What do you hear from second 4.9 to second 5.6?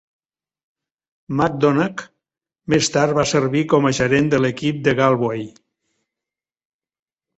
Galway.